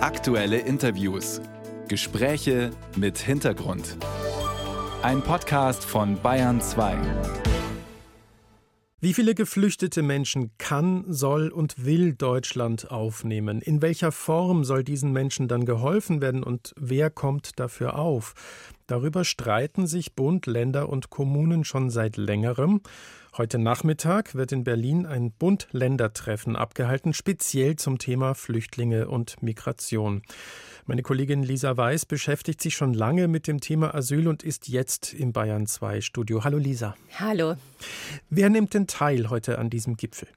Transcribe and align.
Aktuelle 0.00 0.58
Interviews. 0.58 1.40
Gespräche 1.88 2.70
mit 2.94 3.18
Hintergrund. 3.18 3.96
Ein 5.02 5.22
Podcast 5.22 5.84
von 5.84 6.22
Bayern 6.22 6.60
2. 6.60 6.96
Wie 9.00 9.12
viele 9.12 9.34
geflüchtete 9.34 10.02
Menschen 10.02 10.52
kann, 10.56 11.04
soll 11.08 11.48
und 11.48 11.84
will 11.84 12.14
Deutschland 12.14 12.92
aufnehmen? 12.92 13.60
In 13.60 13.82
welcher 13.82 14.12
Form 14.12 14.62
soll 14.62 14.84
diesen 14.84 15.12
Menschen 15.12 15.48
dann 15.48 15.64
geholfen 15.64 16.22
werden 16.22 16.44
und 16.44 16.74
wer 16.76 17.10
kommt 17.10 17.58
dafür 17.58 17.98
auf? 17.98 18.34
Darüber 18.86 19.24
streiten 19.24 19.88
sich 19.88 20.14
Bund, 20.14 20.46
Länder 20.46 20.90
und 20.90 21.10
Kommunen 21.10 21.64
schon 21.64 21.90
seit 21.90 22.16
längerem. 22.16 22.82
Heute 23.36 23.58
Nachmittag 23.58 24.34
wird 24.34 24.52
in 24.52 24.64
Berlin 24.64 25.06
ein 25.06 25.30
Bund-Länder-Treffen 25.30 26.56
abgehalten, 26.56 27.12
speziell 27.12 27.76
zum 27.76 27.98
Thema 27.98 28.34
Flüchtlinge 28.34 29.08
und 29.08 29.42
Migration. 29.42 30.22
Meine 30.86 31.02
Kollegin 31.02 31.42
Lisa 31.42 31.76
Weiß 31.76 32.06
beschäftigt 32.06 32.62
sich 32.62 32.74
schon 32.74 32.94
lange 32.94 33.28
mit 33.28 33.46
dem 33.46 33.60
Thema 33.60 33.94
Asyl 33.94 34.26
und 34.26 34.42
ist 34.42 34.68
jetzt 34.68 35.12
im 35.12 35.34
Bayern 35.34 35.66
2 35.66 36.00
Studio. 36.00 36.44
Hallo 36.44 36.56
Lisa. 36.56 36.96
Hallo. 37.18 37.56
Wer 38.30 38.48
nimmt 38.48 38.72
denn 38.72 38.86
teil 38.86 39.28
heute 39.28 39.58
an 39.58 39.68
diesem 39.68 39.98
Gipfel? 39.98 40.28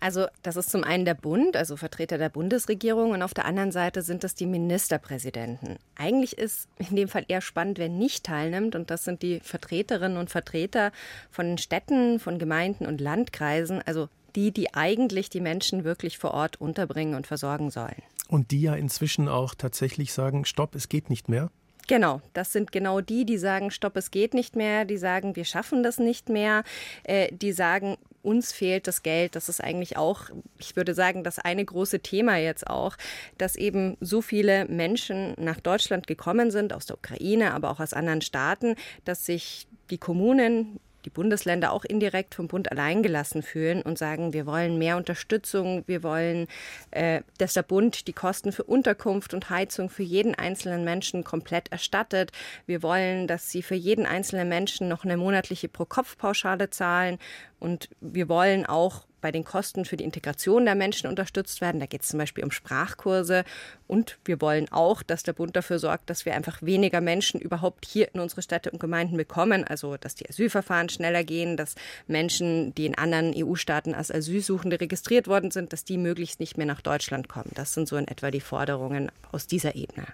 Also, 0.00 0.26
das 0.44 0.54
ist 0.54 0.70
zum 0.70 0.84
einen 0.84 1.04
der 1.04 1.14
Bund, 1.14 1.56
also 1.56 1.76
Vertreter 1.76 2.18
der 2.18 2.28
Bundesregierung, 2.28 3.10
und 3.10 3.22
auf 3.22 3.34
der 3.34 3.46
anderen 3.46 3.72
Seite 3.72 4.02
sind 4.02 4.22
das 4.22 4.36
die 4.36 4.46
Ministerpräsidenten. 4.46 5.78
Eigentlich 5.96 6.38
ist 6.38 6.68
in 6.78 6.94
dem 6.94 7.08
Fall 7.08 7.24
eher 7.26 7.40
spannend, 7.40 7.78
wer 7.78 7.88
nicht 7.88 8.24
teilnimmt, 8.24 8.76
und 8.76 8.90
das 8.92 9.02
sind 9.02 9.22
die 9.22 9.40
Vertreterinnen 9.40 10.16
und 10.16 10.30
Vertreter 10.30 10.92
von 11.32 11.58
Städten, 11.58 12.20
von 12.20 12.37
Gemeinden 12.38 12.86
und 12.86 13.00
Landkreisen, 13.00 13.82
also 13.84 14.08
die, 14.36 14.52
die 14.52 14.74
eigentlich 14.74 15.30
die 15.30 15.40
Menschen 15.40 15.84
wirklich 15.84 16.18
vor 16.18 16.32
Ort 16.32 16.60
unterbringen 16.60 17.14
und 17.14 17.26
versorgen 17.26 17.70
sollen. 17.70 18.02
Und 18.28 18.50
die 18.50 18.60
ja 18.60 18.74
inzwischen 18.74 19.28
auch 19.28 19.54
tatsächlich 19.54 20.12
sagen, 20.12 20.44
stopp, 20.44 20.74
es 20.74 20.88
geht 20.88 21.10
nicht 21.10 21.28
mehr. 21.28 21.50
Genau, 21.88 22.20
das 22.34 22.52
sind 22.52 22.70
genau 22.70 23.00
die, 23.00 23.24
die 23.24 23.38
sagen, 23.38 23.70
stopp, 23.70 23.96
es 23.96 24.10
geht 24.10 24.34
nicht 24.34 24.54
mehr, 24.54 24.84
die 24.84 24.98
sagen, 24.98 25.36
wir 25.36 25.46
schaffen 25.46 25.82
das 25.82 25.98
nicht 25.98 26.28
mehr, 26.28 26.62
äh, 27.04 27.32
die 27.32 27.52
sagen, 27.52 27.96
uns 28.22 28.52
fehlt 28.52 28.86
das 28.86 29.02
Geld. 29.02 29.34
Das 29.34 29.48
ist 29.48 29.64
eigentlich 29.64 29.96
auch, 29.96 30.24
ich 30.58 30.76
würde 30.76 30.92
sagen, 30.92 31.24
das 31.24 31.38
eine 31.38 31.64
große 31.64 32.00
Thema 32.00 32.36
jetzt 32.36 32.66
auch, 32.66 32.96
dass 33.38 33.56
eben 33.56 33.96
so 34.00 34.20
viele 34.20 34.66
Menschen 34.66 35.34
nach 35.38 35.60
Deutschland 35.60 36.06
gekommen 36.06 36.50
sind, 36.50 36.74
aus 36.74 36.84
der 36.84 36.98
Ukraine, 36.98 37.54
aber 37.54 37.70
auch 37.70 37.80
aus 37.80 37.94
anderen 37.94 38.20
Staaten, 38.20 38.74
dass 39.06 39.24
sich 39.24 39.66
die 39.88 39.98
Kommunen, 39.98 40.80
die 41.04 41.10
Bundesländer 41.10 41.72
auch 41.72 41.84
indirekt 41.84 42.34
vom 42.34 42.48
Bund 42.48 42.70
alleingelassen 42.70 43.42
fühlen 43.42 43.82
und 43.82 43.98
sagen, 43.98 44.32
wir 44.32 44.46
wollen 44.46 44.78
mehr 44.78 44.96
Unterstützung, 44.96 45.84
wir 45.86 46.02
wollen, 46.02 46.46
äh, 46.90 47.22
dass 47.38 47.54
der 47.54 47.62
Bund 47.62 48.06
die 48.06 48.12
Kosten 48.12 48.52
für 48.52 48.64
Unterkunft 48.64 49.34
und 49.34 49.50
Heizung 49.50 49.90
für 49.90 50.02
jeden 50.02 50.34
einzelnen 50.34 50.84
Menschen 50.84 51.24
komplett 51.24 51.70
erstattet. 51.70 52.32
Wir 52.66 52.82
wollen, 52.82 53.26
dass 53.26 53.50
sie 53.50 53.62
für 53.62 53.74
jeden 53.74 54.06
einzelnen 54.06 54.48
Menschen 54.48 54.88
noch 54.88 55.04
eine 55.04 55.16
monatliche 55.16 55.68
Pro-Kopf-Pauschale 55.68 56.70
zahlen 56.70 57.18
und 57.58 57.88
wir 58.00 58.28
wollen 58.28 58.66
auch 58.66 59.06
bei 59.20 59.32
den 59.32 59.44
Kosten 59.44 59.84
für 59.84 59.96
die 59.96 60.04
Integration 60.04 60.64
der 60.64 60.74
Menschen 60.74 61.08
unterstützt 61.08 61.60
werden. 61.60 61.80
Da 61.80 61.86
geht 61.86 62.02
es 62.02 62.08
zum 62.08 62.18
Beispiel 62.18 62.44
um 62.44 62.50
Sprachkurse. 62.50 63.44
Und 63.86 64.18
wir 64.24 64.40
wollen 64.40 64.70
auch, 64.70 65.02
dass 65.02 65.22
der 65.22 65.32
Bund 65.32 65.56
dafür 65.56 65.78
sorgt, 65.78 66.10
dass 66.10 66.24
wir 66.24 66.34
einfach 66.34 66.62
weniger 66.62 67.00
Menschen 67.00 67.40
überhaupt 67.40 67.86
hier 67.86 68.12
in 68.14 68.20
unsere 68.20 68.42
Städte 68.42 68.70
und 68.70 68.78
Gemeinden 68.80 69.16
bekommen. 69.16 69.64
Also, 69.64 69.96
dass 69.96 70.14
die 70.14 70.28
Asylverfahren 70.28 70.88
schneller 70.88 71.24
gehen, 71.24 71.56
dass 71.56 71.74
Menschen, 72.06 72.74
die 72.74 72.86
in 72.86 72.96
anderen 72.96 73.32
EU-Staaten 73.36 73.94
als 73.94 74.10
Asylsuchende 74.10 74.80
registriert 74.80 75.26
worden 75.26 75.50
sind, 75.50 75.72
dass 75.72 75.84
die 75.84 75.98
möglichst 75.98 76.40
nicht 76.40 76.56
mehr 76.56 76.66
nach 76.66 76.80
Deutschland 76.80 77.28
kommen. 77.28 77.50
Das 77.54 77.74
sind 77.74 77.88
so 77.88 77.96
in 77.96 78.08
etwa 78.08 78.30
die 78.30 78.40
Forderungen 78.40 79.10
aus 79.32 79.46
dieser 79.46 79.74
Ebene. 79.74 80.06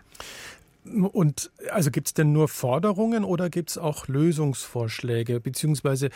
Und 0.84 1.50
also 1.70 1.90
gibt 1.90 2.08
es 2.08 2.14
denn 2.14 2.32
nur 2.32 2.48
Forderungen 2.48 3.24
oder 3.24 3.48
gibt 3.48 3.70
es 3.70 3.78
auch 3.78 4.06
Lösungsvorschläge? 4.06 5.40
Beziehungsweise 5.40 6.10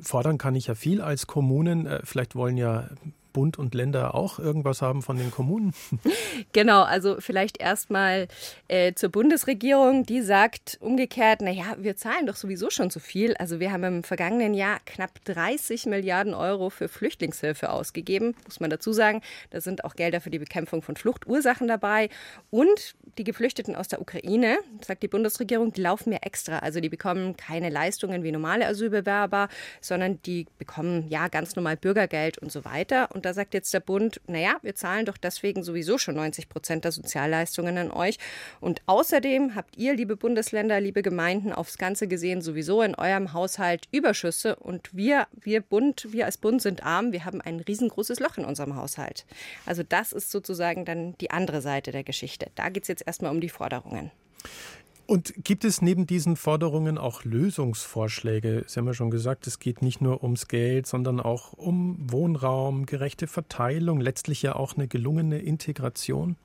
fordern 0.00 0.38
kann 0.38 0.54
ich 0.54 0.68
ja 0.68 0.74
viel 0.76 1.00
als 1.00 1.26
Kommunen. 1.26 1.86
Äh, 1.86 2.00
vielleicht 2.04 2.36
wollen 2.36 2.56
ja 2.56 2.88
Bund 3.36 3.58
und 3.58 3.74
Länder 3.74 4.14
auch 4.14 4.38
irgendwas 4.38 4.80
haben 4.80 5.02
von 5.02 5.18
den 5.18 5.30
Kommunen? 5.30 5.74
Genau, 6.52 6.82
also 6.82 7.16
vielleicht 7.18 7.60
erstmal 7.60 8.28
äh, 8.68 8.94
zur 8.94 9.10
Bundesregierung, 9.10 10.06
die 10.06 10.22
sagt 10.22 10.78
umgekehrt, 10.80 11.40
naja, 11.40 11.76
wir 11.78 11.96
zahlen 11.96 12.26
doch 12.26 12.36
sowieso 12.36 12.70
schon 12.70 12.90
zu 12.90 13.00
viel. 13.00 13.34
Also 13.34 13.60
wir 13.60 13.72
haben 13.72 13.84
im 13.84 14.02
vergangenen 14.02 14.54
Jahr 14.54 14.78
knapp 14.86 15.22
30 15.24 15.86
Milliarden 15.86 16.34
Euro 16.34 16.70
für 16.70 16.88
Flüchtlingshilfe 16.88 17.70
ausgegeben, 17.70 18.34
muss 18.44 18.60
man 18.60 18.70
dazu 18.70 18.92
sagen. 18.92 19.20
Da 19.50 19.60
sind 19.60 19.84
auch 19.84 19.96
Gelder 19.96 20.20
für 20.20 20.30
die 20.30 20.38
Bekämpfung 20.38 20.82
von 20.82 20.96
Fluchtursachen 20.96 21.68
dabei. 21.68 22.08
Und 22.50 22.94
die 23.18 23.24
Geflüchteten 23.24 23.76
aus 23.76 23.88
der 23.88 24.00
Ukraine, 24.00 24.58
sagt 24.82 25.02
die 25.02 25.08
Bundesregierung, 25.08 25.72
die 25.72 25.82
laufen 25.82 26.10
mehr 26.10 26.24
extra. 26.24 26.60
Also 26.60 26.80
die 26.80 26.88
bekommen 26.88 27.36
keine 27.36 27.68
Leistungen 27.68 28.22
wie 28.22 28.32
normale 28.32 28.66
Asylbewerber, 28.66 29.48
sondern 29.80 30.20
die 30.22 30.46
bekommen 30.58 31.08
ja 31.08 31.28
ganz 31.28 31.56
normal 31.56 31.76
Bürgergeld 31.76 32.38
und 32.38 32.50
so 32.50 32.64
weiter. 32.64 33.08
Und 33.14 33.25
da 33.26 33.34
sagt 33.34 33.54
jetzt 33.54 33.74
der 33.74 33.80
Bund, 33.80 34.20
naja, 34.28 34.56
wir 34.62 34.76
zahlen 34.76 35.04
doch 35.04 35.16
deswegen 35.16 35.64
sowieso 35.64 35.98
schon 35.98 36.14
90 36.14 36.48
Prozent 36.48 36.84
der 36.84 36.92
Sozialleistungen 36.92 37.76
an 37.76 37.90
euch. 37.90 38.18
Und 38.60 38.82
außerdem 38.86 39.56
habt 39.56 39.76
ihr, 39.76 39.94
liebe 39.94 40.16
Bundesländer, 40.16 40.80
liebe 40.80 41.02
Gemeinden, 41.02 41.52
aufs 41.52 41.76
Ganze 41.76 42.06
gesehen 42.06 42.40
sowieso 42.40 42.82
in 42.82 42.94
eurem 42.94 43.32
Haushalt 43.32 43.88
Überschüsse. 43.90 44.54
Und 44.54 44.94
wir, 44.96 45.26
wir 45.32 45.60
Bund, 45.60 46.06
wir 46.12 46.26
als 46.26 46.38
Bund 46.38 46.62
sind 46.62 46.84
arm, 46.84 47.10
wir 47.10 47.24
haben 47.24 47.40
ein 47.40 47.58
riesengroßes 47.58 48.20
Loch 48.20 48.38
in 48.38 48.44
unserem 48.44 48.76
Haushalt. 48.76 49.26
Also 49.66 49.82
das 49.82 50.12
ist 50.12 50.30
sozusagen 50.30 50.84
dann 50.84 51.18
die 51.18 51.32
andere 51.32 51.60
Seite 51.60 51.90
der 51.90 52.04
Geschichte. 52.04 52.50
Da 52.54 52.68
geht 52.68 52.84
es 52.84 52.88
jetzt 52.88 53.06
erstmal 53.06 53.32
um 53.32 53.40
die 53.40 53.48
Forderungen. 53.48 54.12
Und 55.06 55.32
gibt 55.44 55.64
es 55.64 55.82
neben 55.82 56.06
diesen 56.06 56.34
Forderungen 56.34 56.98
auch 56.98 57.24
Lösungsvorschläge? 57.24 58.64
Sie 58.66 58.78
haben 58.78 58.86
ja 58.86 58.94
schon 58.94 59.10
gesagt, 59.10 59.46
es 59.46 59.60
geht 59.60 59.80
nicht 59.80 60.00
nur 60.00 60.22
ums 60.24 60.48
Geld, 60.48 60.86
sondern 60.86 61.20
auch 61.20 61.52
um 61.52 61.96
Wohnraum, 62.10 62.86
gerechte 62.86 63.28
Verteilung, 63.28 64.00
letztlich 64.00 64.42
ja 64.42 64.56
auch 64.56 64.76
eine 64.76 64.88
gelungene 64.88 65.38
Integration. 65.38 66.36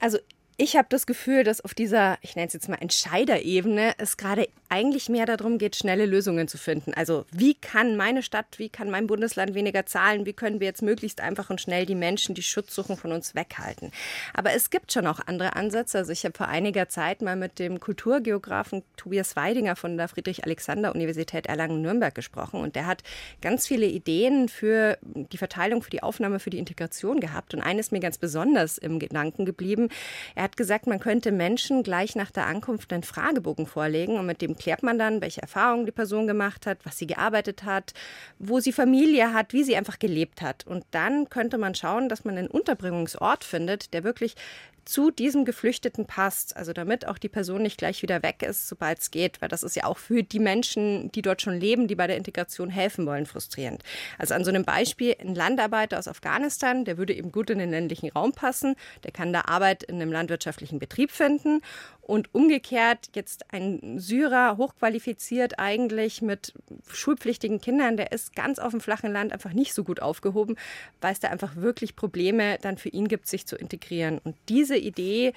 Also 0.00 0.18
ich 0.56 0.76
habe 0.76 0.86
das 0.88 1.06
Gefühl, 1.06 1.42
dass 1.42 1.60
auf 1.62 1.74
dieser, 1.74 2.16
ich 2.20 2.36
nenne 2.36 2.46
es 2.46 2.52
jetzt 2.52 2.68
mal 2.68 2.76
Entscheiderebene, 2.80 3.94
es 3.98 4.16
gerade 4.16 4.48
eigentlich 4.68 5.08
mehr 5.08 5.26
darum 5.26 5.58
geht, 5.58 5.76
schnelle 5.76 6.06
Lösungen 6.06 6.48
zu 6.48 6.58
finden. 6.58 6.94
Also 6.94 7.26
wie 7.30 7.54
kann 7.54 7.96
meine 7.96 8.22
Stadt, 8.22 8.58
wie 8.58 8.68
kann 8.68 8.90
mein 8.90 9.06
Bundesland 9.06 9.54
weniger 9.54 9.86
zahlen? 9.86 10.26
Wie 10.26 10.32
können 10.32 10.58
wir 10.60 10.66
jetzt 10.66 10.82
möglichst 10.82 11.20
einfach 11.20 11.50
und 11.50 11.60
schnell 11.60 11.86
die 11.86 11.94
Menschen, 11.94 12.34
die 12.34 12.42
Schutz 12.42 12.74
suchen, 12.74 12.96
von 12.96 13.12
uns 13.12 13.34
weghalten? 13.34 13.92
Aber 14.32 14.52
es 14.52 14.70
gibt 14.70 14.92
schon 14.92 15.06
auch 15.06 15.20
andere 15.26 15.54
Ansätze. 15.56 15.98
Also 15.98 16.12
ich 16.12 16.24
habe 16.24 16.36
vor 16.36 16.48
einiger 16.48 16.88
Zeit 16.88 17.22
mal 17.22 17.36
mit 17.36 17.58
dem 17.58 17.80
Kulturgeografen 17.80 18.82
Tobias 18.96 19.36
Weidinger 19.36 19.76
von 19.76 19.96
der 19.96 20.08
Friedrich-Alexander-Universität 20.08 21.46
Erlangen-Nürnberg 21.46 22.14
gesprochen 22.14 22.60
und 22.60 22.76
der 22.76 22.86
hat 22.86 23.02
ganz 23.40 23.66
viele 23.66 23.86
Ideen 23.86 24.48
für 24.48 24.98
die 25.02 25.38
Verteilung, 25.38 25.82
für 25.82 25.90
die 25.90 26.02
Aufnahme, 26.02 26.40
für 26.40 26.50
die 26.50 26.58
Integration 26.58 27.20
gehabt. 27.20 27.54
Und 27.54 27.60
eines 27.60 27.90
mir 27.90 28.00
ganz 28.00 28.18
besonders 28.18 28.78
im 28.78 28.98
Gedanken 28.98 29.44
geblieben. 29.44 29.88
Er 30.34 30.43
hat 30.44 30.56
gesagt, 30.56 30.86
man 30.86 31.00
könnte 31.00 31.32
Menschen 31.32 31.82
gleich 31.82 32.14
nach 32.14 32.30
der 32.30 32.46
Ankunft 32.46 32.92
einen 32.92 33.02
Fragebogen 33.02 33.66
vorlegen 33.66 34.18
und 34.18 34.26
mit 34.26 34.42
dem 34.42 34.56
klärt 34.56 34.82
man 34.82 34.98
dann, 34.98 35.20
welche 35.20 35.42
Erfahrungen 35.42 35.86
die 35.86 35.92
Person 35.92 36.26
gemacht 36.26 36.66
hat, 36.66 36.78
was 36.84 36.98
sie 36.98 37.06
gearbeitet 37.06 37.64
hat, 37.64 37.94
wo 38.38 38.60
sie 38.60 38.72
Familie 38.72 39.32
hat, 39.32 39.52
wie 39.52 39.64
sie 39.64 39.76
einfach 39.76 39.98
gelebt 39.98 40.42
hat. 40.42 40.66
Und 40.66 40.84
dann 40.92 41.28
könnte 41.28 41.58
man 41.58 41.74
schauen, 41.74 42.08
dass 42.08 42.24
man 42.24 42.38
einen 42.38 42.48
Unterbringungsort 42.48 43.42
findet, 43.42 43.92
der 43.94 44.04
wirklich 44.04 44.36
zu 44.84 45.10
diesem 45.10 45.44
Geflüchteten 45.44 46.06
passt. 46.06 46.56
Also 46.56 46.72
damit 46.72 47.06
auch 47.06 47.18
die 47.18 47.28
Person 47.28 47.62
nicht 47.62 47.78
gleich 47.78 48.02
wieder 48.02 48.22
weg 48.22 48.42
ist, 48.42 48.68
sobald 48.68 49.00
es 49.00 49.10
geht, 49.10 49.40
weil 49.40 49.48
das 49.48 49.62
ist 49.62 49.76
ja 49.76 49.84
auch 49.84 49.98
für 49.98 50.22
die 50.22 50.38
Menschen, 50.38 51.10
die 51.12 51.22
dort 51.22 51.42
schon 51.42 51.58
leben, 51.58 51.88
die 51.88 51.94
bei 51.94 52.06
der 52.06 52.16
Integration 52.16 52.70
helfen 52.70 53.06
wollen, 53.06 53.26
frustrierend. 53.26 53.82
Also 54.18 54.34
an 54.34 54.44
so 54.44 54.50
einem 54.50 54.64
Beispiel, 54.64 55.16
ein 55.20 55.34
Landarbeiter 55.34 55.98
aus 55.98 56.08
Afghanistan, 56.08 56.84
der 56.84 56.98
würde 56.98 57.14
eben 57.14 57.32
gut 57.32 57.50
in 57.50 57.58
den 57.58 57.70
ländlichen 57.70 58.10
Raum 58.10 58.32
passen, 58.32 58.76
der 59.02 59.12
kann 59.12 59.32
da 59.32 59.42
Arbeit 59.46 59.82
in 59.84 59.96
einem 59.96 60.12
landwirtschaftlichen 60.34 60.78
Betrieb 60.78 61.10
finden 61.10 61.60
und 62.02 62.34
umgekehrt 62.34 63.10
jetzt 63.14 63.52
ein 63.52 63.98
Syrer, 63.98 64.56
hochqualifiziert 64.56 65.58
eigentlich 65.58 66.22
mit 66.22 66.52
schulpflichtigen 66.88 67.60
Kindern, 67.60 67.96
der 67.96 68.12
ist 68.12 68.34
ganz 68.34 68.58
auf 68.58 68.72
dem 68.72 68.80
flachen 68.80 69.12
Land 69.12 69.32
einfach 69.32 69.52
nicht 69.52 69.74
so 69.74 69.84
gut 69.84 70.00
aufgehoben, 70.02 70.56
weil 71.00 71.12
es 71.12 71.20
da 71.20 71.28
einfach 71.28 71.56
wirklich 71.56 71.96
Probleme 71.96 72.58
dann 72.60 72.76
für 72.76 72.90
ihn 72.90 73.08
gibt, 73.08 73.26
sich 73.28 73.46
zu 73.46 73.56
integrieren. 73.56 74.18
Und 74.22 74.36
diese 74.48 74.76
Idee 74.76 75.32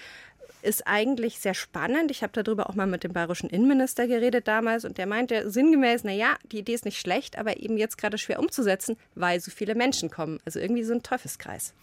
ist 0.61 0.87
eigentlich 0.87 1.39
sehr 1.39 1.53
spannend. 1.53 2.11
Ich 2.11 2.23
habe 2.23 2.41
darüber 2.41 2.69
auch 2.69 2.75
mal 2.75 2.87
mit 2.87 3.03
dem 3.03 3.13
bayerischen 3.13 3.49
Innenminister 3.49 4.07
geredet 4.07 4.47
damals 4.47 4.85
und 4.85 4.97
der 4.97 5.07
meinte 5.07 5.49
sinngemäß, 5.49 6.03
naja, 6.03 6.35
die 6.51 6.59
Idee 6.59 6.73
ist 6.73 6.85
nicht 6.85 6.99
schlecht, 6.99 7.37
aber 7.37 7.57
eben 7.57 7.77
jetzt 7.77 7.97
gerade 7.97 8.17
schwer 8.17 8.39
umzusetzen, 8.39 8.97
weil 9.15 9.39
so 9.39 9.51
viele 9.51 9.75
Menschen 9.75 10.09
kommen. 10.09 10.39
Also 10.45 10.59
irgendwie 10.59 10.83
so 10.83 10.93
ein 10.93 11.03
Teufelskreis. 11.03 11.73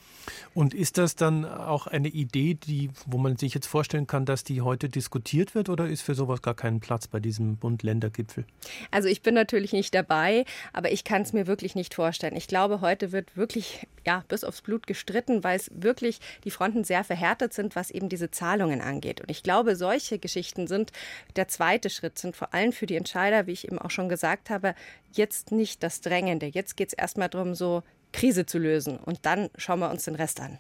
Und 0.55 0.75
ist 0.75 0.99
das 0.99 1.17
dann 1.17 1.45
auch 1.45 1.87
eine 1.87 2.09
Idee, 2.09 2.55
die, 2.55 2.91
wo 3.07 3.19
man 3.19 3.37
sich 3.37 3.55
jetzt 3.55 3.67
vorstellen 3.67 4.07
kann, 4.07 4.25
dass 4.25 4.45
die 4.45 4.61
heute 4.61 4.89
diskutiert 4.89 5.55
wird 5.55 5.69
oder 5.69 5.89
ist 5.89 6.03
für 6.03 6.15
sowas 6.15 6.43
gar 6.43 6.55
keinen 6.55 6.81
Platz 6.81 7.07
bei 7.07 7.21
diesem 7.21 7.57
Bund-Länder-Gipfel? 7.57 8.45
Also 8.91 9.09
ich 9.09 9.23
bin 9.23 9.35
natürlich 9.35 9.73
nicht 9.73 9.95
dabei, 9.95 10.45
aber 10.73 10.93
ich 10.93 11.05
kann 11.05 11.23
es 11.23 11.33
mir 11.33 11.47
wirklich 11.47 11.75
nicht 11.75 11.95
vorstellen. 11.95 12.37
Ich 12.37 12.49
glaube, 12.49 12.81
heute 12.81 13.13
wird 13.13 13.37
wirklich 13.37 13.87
ja, 14.07 14.25
bis 14.29 14.45
aufs 14.45 14.63
Blut 14.63 14.87
gestritten, 14.87 15.45
weil 15.45 15.57
es 15.57 15.71
wirklich 15.75 16.21
die 16.45 16.51
Fronten 16.51 16.85
sehr 16.85 17.05
verhärtet 17.05 17.55
sind, 17.55 17.77
was 17.77 17.91
eben 17.91 18.09
diese 18.09 18.31
Zahlungen 18.55 18.81
angeht. 18.81 19.21
Und 19.21 19.31
ich 19.31 19.43
glaube, 19.43 19.77
solche 19.77 20.19
Geschichten 20.19 20.67
sind 20.67 20.93
der 21.37 21.49
zweite 21.49 21.91
Schritt, 21.91 22.19
sind 22.19 22.37
vor 22.37 22.55
allem 22.55 22.73
für 22.73 22.87
die 22.87 22.97
Entscheider, 22.97 23.47
wie 23.47 23.53
ich 23.53 23.67
eben 23.67 23.79
auch 23.79 23.91
schon 23.91 24.09
gesagt 24.09 24.51
habe, 24.51 24.75
jetzt 25.13 25.51
nicht 25.51 25.83
das 25.83 26.01
Drängende. 26.01 26.47
Jetzt 26.47 26.77
geht 26.77 26.89
es 26.89 26.95
erstmal 26.95 27.29
darum, 27.29 27.55
so 27.55 27.83
Krise 28.13 28.47
zu 28.47 28.59
lösen. 28.59 28.97
Und 28.99 29.27
dann 29.27 29.51
schauen 29.57 29.81
wir 29.81 29.91
uns 29.91 30.05
den 30.05 30.15
Rest 30.15 30.41
an. 30.41 30.59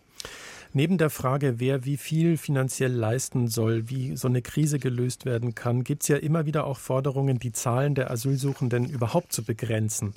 Neben 0.73 0.99
der 0.99 1.11
Frage, 1.11 1.61
wer 1.61 1.85
wie 1.85 1.97
viel 1.97 2.37
finanziell 2.37 2.91
leisten 2.91 3.47
soll, 3.47 3.89
wie 3.89 4.17
so 4.17 4.27
eine 4.27 4.43
Krise 4.43 4.81
gelöst 4.81 5.25
werden 5.25 5.55
kann, 5.55 5.85
gibt 5.85 6.03
es 6.03 6.09
ja 6.09 6.17
immer 6.17 6.47
wieder 6.47 6.67
auch 6.67 6.79
Forderungen, 6.79 7.39
die 7.39 7.53
Zahlen 7.53 7.95
der 7.95 8.11
Asylsuchenden 8.11 8.91
überhaupt 8.91 9.33
zu 9.33 9.45
begrenzen. 9.45 10.15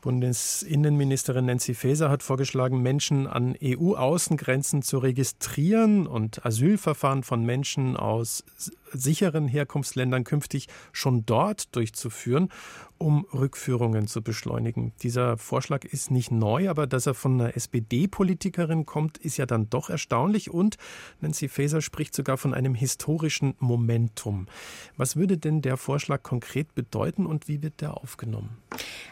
Bundesinnenministerin 0.00 1.46
Nancy 1.46 1.74
Faeser 1.74 2.10
hat 2.10 2.22
vorgeschlagen, 2.22 2.82
Menschen 2.82 3.26
an 3.26 3.56
EU-Außengrenzen 3.62 4.82
zu 4.82 4.98
registrieren 4.98 6.06
und 6.06 6.44
Asylverfahren 6.44 7.22
von 7.22 7.44
Menschen 7.44 7.96
aus 7.96 8.44
sicheren 8.92 9.48
Herkunftsländern 9.48 10.24
künftig 10.24 10.68
schon 10.92 11.26
dort 11.26 11.74
durchzuführen 11.74 12.48
um 13.00 13.26
Rückführungen 13.32 14.06
zu 14.08 14.20
beschleunigen. 14.20 14.92
Dieser 15.02 15.38
Vorschlag 15.38 15.84
ist 15.84 16.10
nicht 16.10 16.30
neu, 16.30 16.68
aber 16.68 16.86
dass 16.86 17.06
er 17.06 17.14
von 17.14 17.40
einer 17.40 17.56
SPD-Politikerin 17.56 18.84
kommt, 18.84 19.16
ist 19.16 19.38
ja 19.38 19.46
dann 19.46 19.70
doch 19.70 19.88
erstaunlich. 19.88 20.50
Und 20.50 20.76
Nancy 21.20 21.48
Faeser 21.48 21.80
spricht 21.80 22.14
sogar 22.14 22.36
von 22.36 22.52
einem 22.52 22.74
historischen 22.74 23.54
Momentum. 23.58 24.48
Was 24.98 25.16
würde 25.16 25.38
denn 25.38 25.62
der 25.62 25.78
Vorschlag 25.78 26.22
konkret 26.22 26.74
bedeuten 26.74 27.24
und 27.24 27.48
wie 27.48 27.62
wird 27.62 27.80
der 27.80 27.96
aufgenommen? 27.96 28.58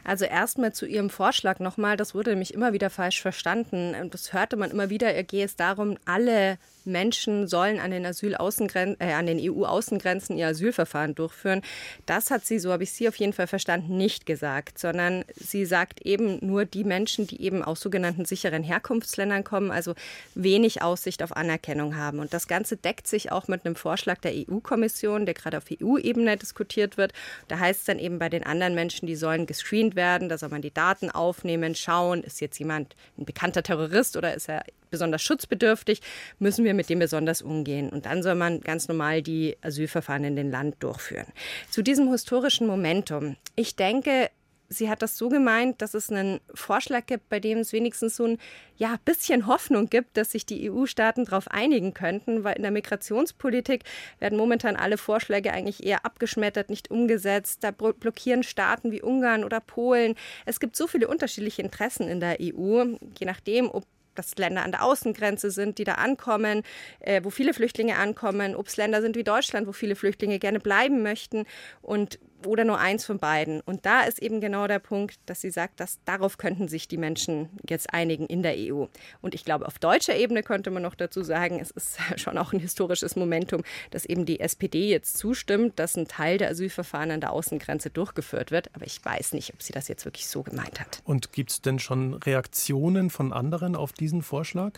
Also 0.04 0.26
erstmal 0.26 0.74
zu 0.74 0.84
Ihrem 0.84 1.08
Vorschlag 1.08 1.58
nochmal, 1.58 1.96
das 1.96 2.14
wurde 2.14 2.30
nämlich 2.30 2.52
immer 2.52 2.74
wieder 2.74 2.90
falsch 2.90 3.22
verstanden. 3.22 3.94
Das 4.10 4.34
hörte 4.34 4.56
man 4.56 4.70
immer 4.70 4.90
wieder, 4.90 5.14
er 5.14 5.24
gehe 5.24 5.46
es 5.46 5.56
darum, 5.56 5.96
alle 6.04 6.58
Menschen 6.84 7.48
sollen 7.48 7.78
an 7.78 7.90
den, 7.90 8.04
Asylaußengren 8.04 8.96
äh, 8.98 9.12
an 9.12 9.26
den 9.26 9.38
EU-Außengrenzen 9.68 10.36
ihr 10.36 10.48
Asylverfahren 10.48 11.14
durchführen. 11.14 11.62
Das 12.06 12.30
hat 12.30 12.44
sie, 12.44 12.58
so 12.58 12.72
habe 12.72 12.82
ich 12.82 12.92
sie 12.92 13.08
auf 13.08 13.16
jeden 13.16 13.32
Fall 13.32 13.46
verstanden, 13.46 13.96
nicht 13.96 14.26
gesagt, 14.26 14.78
sondern 14.78 15.24
sie 15.34 15.64
sagt 15.64 16.02
eben 16.02 16.44
nur 16.44 16.64
die 16.64 16.84
Menschen, 16.84 17.26
die 17.26 17.42
eben 17.42 17.62
aus 17.62 17.80
sogenannten 17.80 18.24
sicheren 18.24 18.62
Herkunftsländern 18.62 19.44
kommen, 19.44 19.70
also 19.70 19.94
wenig 20.34 20.82
Aussicht 20.82 21.22
auf 21.22 21.36
Anerkennung 21.36 21.96
haben. 21.96 22.18
Und 22.18 22.34
das 22.34 22.48
Ganze 22.48 22.76
deckt 22.76 23.06
sich 23.06 23.32
auch 23.32 23.48
mit 23.48 23.64
einem 23.64 23.76
Vorschlag 23.76 24.18
der 24.18 24.32
EU-Kommission, 24.34 25.26
der 25.26 25.34
gerade 25.34 25.58
auf 25.58 25.64
EU-Ebene 25.70 26.36
diskutiert 26.36 26.96
wird. 26.96 27.12
Da 27.48 27.58
heißt 27.58 27.80
es 27.80 27.86
dann 27.86 27.98
eben 27.98 28.18
bei 28.18 28.28
den 28.28 28.44
anderen 28.44 28.74
Menschen, 28.74 29.06
die 29.06 29.16
sollen 29.16 29.46
gescreent 29.46 29.96
werden, 29.96 30.28
da 30.28 30.38
soll 30.38 30.48
man 30.48 30.62
die 30.62 30.72
Daten 30.72 31.10
aufnehmen, 31.10 31.74
schauen, 31.74 32.22
ist 32.22 32.40
jetzt 32.40 32.58
jemand 32.58 32.96
ein 33.16 33.24
bekannter 33.24 33.62
Terrorist 33.62 34.16
oder 34.16 34.34
ist 34.34 34.48
er 34.48 34.64
besonders 34.90 35.22
schutzbedürftig, 35.22 36.00
müssen 36.38 36.64
wir 36.64 36.74
mit 36.74 36.88
dem 36.88 36.98
besonders 36.98 37.42
umgehen. 37.42 37.90
Und 37.90 38.06
dann 38.06 38.22
soll 38.22 38.34
man 38.34 38.60
ganz 38.60 38.88
normal 38.88 39.22
die 39.22 39.56
Asylverfahren 39.62 40.24
in 40.24 40.36
den 40.36 40.50
Land 40.50 40.76
durchführen. 40.80 41.26
Zu 41.70 41.82
diesem 41.82 42.10
historischen 42.10 42.66
Momentum. 42.66 43.36
Ich 43.56 43.76
denke, 43.76 44.30
sie 44.68 44.90
hat 44.90 45.02
das 45.02 45.16
so 45.16 45.28
gemeint, 45.28 45.80
dass 45.82 45.94
es 45.94 46.10
einen 46.10 46.40
Vorschlag 46.54 47.06
gibt, 47.06 47.28
bei 47.28 47.40
dem 47.40 47.58
es 47.58 47.72
wenigstens 47.72 48.16
so 48.16 48.24
ein 48.24 48.38
ja, 48.76 48.96
bisschen 49.04 49.46
Hoffnung 49.46 49.88
gibt, 49.88 50.16
dass 50.16 50.32
sich 50.32 50.46
die 50.46 50.70
EU-Staaten 50.70 51.24
darauf 51.24 51.48
einigen 51.48 51.94
könnten, 51.94 52.44
weil 52.44 52.56
in 52.56 52.62
der 52.62 52.70
Migrationspolitik 52.70 53.84
werden 54.18 54.38
momentan 54.38 54.76
alle 54.76 54.98
Vorschläge 54.98 55.52
eigentlich 55.52 55.84
eher 55.84 56.04
abgeschmettert, 56.04 56.70
nicht 56.70 56.90
umgesetzt. 56.90 57.64
Da 57.64 57.70
blockieren 57.70 58.42
Staaten 58.42 58.92
wie 58.92 59.02
Ungarn 59.02 59.44
oder 59.44 59.60
Polen. 59.60 60.14
Es 60.46 60.60
gibt 60.60 60.76
so 60.76 60.86
viele 60.86 61.08
unterschiedliche 61.08 61.62
Interessen 61.62 62.08
in 62.08 62.20
der 62.20 62.38
EU, 62.40 62.84
je 63.18 63.26
nachdem, 63.26 63.70
ob 63.70 63.84
das 64.18 64.36
Länder 64.36 64.62
an 64.62 64.72
der 64.72 64.84
Außengrenze 64.84 65.50
sind, 65.50 65.78
die 65.78 65.84
da 65.84 65.94
ankommen, 65.94 66.62
äh, 67.00 67.22
wo 67.24 67.30
viele 67.30 67.54
Flüchtlinge 67.54 67.96
ankommen, 67.96 68.54
ob 68.54 68.66
es 68.66 68.76
Länder 68.76 69.00
sind 69.00 69.16
wie 69.16 69.24
Deutschland, 69.24 69.66
wo 69.66 69.72
viele 69.72 69.96
Flüchtlinge 69.96 70.38
gerne 70.38 70.60
bleiben 70.60 71.02
möchten. 71.02 71.46
Und 71.80 72.18
oder 72.46 72.64
nur 72.64 72.78
eins 72.78 73.04
von 73.04 73.18
beiden. 73.18 73.60
Und 73.60 73.86
da 73.86 74.02
ist 74.02 74.20
eben 74.20 74.40
genau 74.40 74.66
der 74.66 74.78
Punkt, 74.78 75.18
dass 75.26 75.40
sie 75.40 75.50
sagt, 75.50 75.80
dass 75.80 75.98
darauf 76.04 76.38
könnten 76.38 76.68
sich 76.68 76.88
die 76.88 76.96
Menschen 76.96 77.48
jetzt 77.68 77.92
einigen 77.92 78.26
in 78.26 78.42
der 78.42 78.54
EU. 78.56 78.86
Und 79.20 79.34
ich 79.34 79.44
glaube, 79.44 79.66
auf 79.66 79.78
deutscher 79.78 80.16
Ebene 80.16 80.42
könnte 80.42 80.70
man 80.70 80.82
noch 80.82 80.94
dazu 80.94 81.22
sagen, 81.22 81.58
es 81.60 81.70
ist 81.70 81.98
schon 82.16 82.38
auch 82.38 82.52
ein 82.52 82.60
historisches 82.60 83.16
Momentum, 83.16 83.62
dass 83.90 84.04
eben 84.04 84.26
die 84.26 84.40
SPD 84.40 84.88
jetzt 84.88 85.16
zustimmt, 85.18 85.78
dass 85.78 85.96
ein 85.96 86.06
Teil 86.06 86.38
der 86.38 86.50
Asylverfahren 86.50 87.10
an 87.10 87.20
der 87.20 87.32
Außengrenze 87.32 87.90
durchgeführt 87.90 88.50
wird. 88.50 88.70
Aber 88.74 88.86
ich 88.86 89.04
weiß 89.04 89.32
nicht, 89.32 89.52
ob 89.54 89.62
sie 89.62 89.72
das 89.72 89.88
jetzt 89.88 90.04
wirklich 90.04 90.26
so 90.28 90.42
gemeint 90.42 90.80
hat. 90.80 91.02
Und 91.04 91.32
gibt 91.32 91.50
es 91.50 91.62
denn 91.62 91.78
schon 91.78 92.14
Reaktionen 92.14 93.10
von 93.10 93.32
anderen 93.32 93.74
auf 93.74 93.92
diesen 93.92 94.22
Vorschlag? 94.22 94.72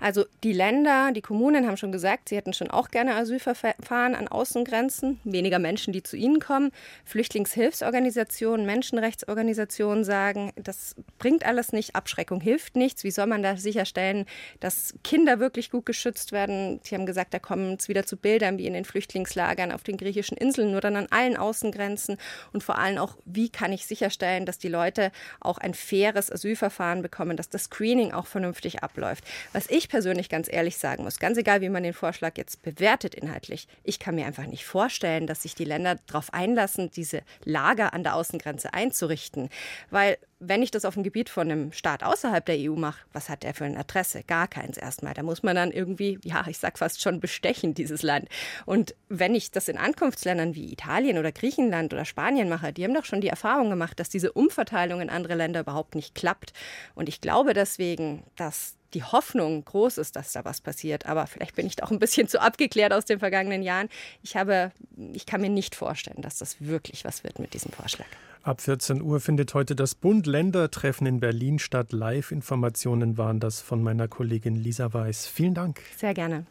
Also 0.00 0.24
die 0.42 0.52
Länder, 0.52 1.12
die 1.12 1.22
Kommunen 1.22 1.66
haben 1.66 1.76
schon 1.76 1.92
gesagt, 1.92 2.28
sie 2.28 2.36
hätten 2.36 2.52
schon 2.52 2.70
auch 2.70 2.88
gerne 2.88 3.14
Asylverfahren 3.14 4.14
an 4.14 4.28
Außengrenzen, 4.28 5.20
weniger 5.24 5.58
Menschen, 5.58 5.92
die 5.92 6.02
zu 6.02 6.16
ihnen 6.16 6.40
kommen. 6.40 6.72
Flüchtlingshilfsorganisationen, 7.06 8.66
Menschenrechtsorganisationen 8.66 10.04
sagen, 10.04 10.52
das 10.56 10.96
bringt 11.18 11.46
alles 11.46 11.72
nicht, 11.72 11.94
Abschreckung 11.94 12.40
hilft 12.40 12.74
nichts. 12.74 13.04
Wie 13.04 13.12
soll 13.12 13.26
man 13.26 13.44
da 13.44 13.56
sicherstellen, 13.56 14.26
dass 14.58 14.92
Kinder 15.04 15.38
wirklich 15.38 15.70
gut 15.70 15.86
geschützt 15.86 16.32
werden? 16.32 16.80
Sie 16.82 16.96
haben 16.96 17.06
gesagt, 17.06 17.32
da 17.32 17.38
kommen 17.38 17.76
es 17.78 17.88
wieder 17.88 18.04
zu 18.04 18.16
Bildern 18.16 18.58
wie 18.58 18.66
in 18.66 18.74
den 18.74 18.84
Flüchtlingslagern 18.84 19.70
auf 19.70 19.84
den 19.84 19.96
griechischen 19.96 20.36
Inseln, 20.36 20.72
nur 20.72 20.80
dann 20.80 20.96
an 20.96 21.06
allen 21.10 21.36
Außengrenzen 21.36 22.18
und 22.52 22.64
vor 22.64 22.76
allem 22.76 22.98
auch, 22.98 23.16
wie 23.24 23.50
kann 23.50 23.72
ich 23.72 23.86
sicherstellen, 23.86 24.44
dass 24.44 24.58
die 24.58 24.68
Leute 24.68 25.12
auch 25.38 25.58
ein 25.58 25.74
faires 25.74 26.32
Asylverfahren 26.32 27.02
bekommen, 27.02 27.36
dass 27.36 27.48
das 27.48 27.64
Screening 27.64 28.12
auch 28.12 28.26
vernünftig 28.26 28.82
abläuft. 28.82 29.22
Was 29.52 29.70
ich 29.70 29.88
persönlich 29.88 30.28
ganz 30.28 30.52
ehrlich 30.52 30.76
sagen 30.76 31.04
muss, 31.04 31.20
ganz 31.20 31.38
egal, 31.38 31.60
wie 31.60 31.68
man 31.68 31.84
den 31.84 31.94
Vorschlag 31.94 32.36
jetzt 32.36 32.62
bewertet 32.62 33.14
inhaltlich, 33.14 33.68
ich 33.84 34.00
kann 34.00 34.16
mir 34.16 34.26
einfach 34.26 34.46
nicht 34.46 34.64
vorstellen, 34.64 35.28
dass 35.28 35.42
sich 35.42 35.54
die 35.54 35.64
Länder 35.64 35.98
darauf 36.08 36.34
einlassen, 36.34 36.90
diese 36.96 37.22
Lager 37.44 37.92
an 37.94 38.02
der 38.02 38.14
Außengrenze 38.14 38.72
einzurichten. 38.74 39.48
Weil 39.90 40.18
wenn 40.38 40.62
ich 40.62 40.70
das 40.70 40.84
auf 40.84 40.94
dem 40.94 41.02
Gebiet 41.02 41.30
von 41.30 41.50
einem 41.50 41.72
Staat 41.72 42.02
außerhalb 42.02 42.44
der 42.44 42.56
EU 42.58 42.76
mache, 42.76 43.00
was 43.12 43.28
hat 43.28 43.42
der 43.42 43.54
für 43.54 43.64
ein 43.64 43.76
Adresse? 43.76 44.22
Gar 44.22 44.48
keins 44.48 44.76
erstmal. 44.76 45.14
Da 45.14 45.22
muss 45.22 45.42
man 45.42 45.56
dann 45.56 45.72
irgendwie, 45.72 46.18
ja, 46.24 46.44
ich 46.46 46.58
sag 46.58 46.78
fast 46.78 47.00
schon 47.00 47.20
bestechen, 47.20 47.72
dieses 47.72 48.02
Land. 48.02 48.28
Und 48.66 48.94
wenn 49.08 49.34
ich 49.34 49.50
das 49.50 49.68
in 49.68 49.78
Ankunftsländern 49.78 50.54
wie 50.54 50.72
Italien 50.72 51.16
oder 51.18 51.32
Griechenland 51.32 51.94
oder 51.94 52.04
Spanien 52.04 52.48
mache, 52.48 52.72
die 52.72 52.84
haben 52.84 52.94
doch 52.94 53.06
schon 53.06 53.22
die 53.22 53.28
Erfahrung 53.28 53.70
gemacht, 53.70 53.98
dass 53.98 54.10
diese 54.10 54.32
Umverteilung 54.32 55.00
in 55.00 55.10
andere 55.10 55.34
Länder 55.34 55.60
überhaupt 55.60 55.94
nicht 55.94 56.14
klappt. 56.14 56.52
Und 56.94 57.08
ich 57.08 57.20
glaube 57.20 57.54
deswegen, 57.54 58.22
dass 58.36 58.75
die 58.94 59.02
Hoffnung 59.02 59.64
groß 59.64 59.98
ist, 59.98 60.16
dass 60.16 60.32
da 60.32 60.44
was 60.44 60.60
passiert. 60.60 61.06
Aber 61.06 61.26
vielleicht 61.26 61.56
bin 61.56 61.66
ich 61.66 61.76
da 61.76 61.84
auch 61.84 61.90
ein 61.90 61.98
bisschen 61.98 62.28
zu 62.28 62.40
abgeklärt 62.40 62.92
aus 62.92 63.04
den 63.04 63.18
vergangenen 63.18 63.62
Jahren. 63.62 63.88
Ich 64.22 64.36
habe, 64.36 64.72
ich 65.12 65.26
kann 65.26 65.40
mir 65.40 65.50
nicht 65.50 65.74
vorstellen, 65.74 66.22
dass 66.22 66.38
das 66.38 66.60
wirklich 66.60 67.04
was 67.04 67.24
wird 67.24 67.38
mit 67.38 67.54
diesem 67.54 67.72
Vorschlag. 67.72 68.06
Ab 68.42 68.60
14 68.60 69.02
Uhr 69.02 69.18
findet 69.20 69.54
heute 69.54 69.74
das 69.74 69.96
Bund-Länder-Treffen 69.96 71.04
in 71.06 71.18
Berlin 71.18 71.58
statt. 71.58 71.90
Live-Informationen 71.90 73.18
waren 73.18 73.40
das 73.40 73.60
von 73.60 73.82
meiner 73.82 74.06
Kollegin 74.06 74.54
Lisa 74.54 74.92
Weiß. 74.92 75.26
Vielen 75.26 75.54
Dank. 75.54 75.80
Sehr 75.96 76.14
gerne. 76.14 76.44